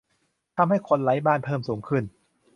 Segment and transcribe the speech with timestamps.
[0.57, 2.03] ทำให้ "คนไร้บ้าน" เพิ่มสูงขึ้น